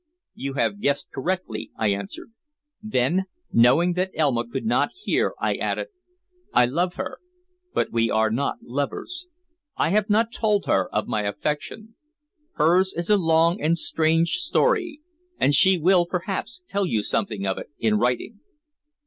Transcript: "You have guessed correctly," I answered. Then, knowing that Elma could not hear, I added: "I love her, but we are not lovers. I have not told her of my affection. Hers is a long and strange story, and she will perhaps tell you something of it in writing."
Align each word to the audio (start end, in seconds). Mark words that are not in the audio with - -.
"You 0.33 0.53
have 0.55 0.79
guessed 0.81 1.11
correctly," 1.13 1.69
I 1.77 1.89
answered. 1.89 2.31
Then, 2.81 3.25
knowing 3.53 3.93
that 3.93 4.09
Elma 4.15 4.47
could 4.49 4.65
not 4.65 4.89
hear, 4.95 5.35
I 5.39 5.53
added: 5.57 5.89
"I 6.55 6.65
love 6.65 6.95
her, 6.95 7.19
but 7.75 7.91
we 7.91 8.09
are 8.09 8.31
not 8.31 8.63
lovers. 8.63 9.27
I 9.77 9.89
have 9.89 10.09
not 10.09 10.33
told 10.33 10.65
her 10.65 10.89
of 10.89 11.07
my 11.07 11.21
affection. 11.21 11.97
Hers 12.53 12.93
is 12.97 13.11
a 13.11 13.15
long 13.17 13.61
and 13.61 13.77
strange 13.77 14.37
story, 14.37 15.01
and 15.37 15.53
she 15.53 15.77
will 15.77 16.07
perhaps 16.07 16.63
tell 16.67 16.87
you 16.87 17.03
something 17.03 17.45
of 17.45 17.59
it 17.59 17.67
in 17.77 17.99
writing." 17.99 18.39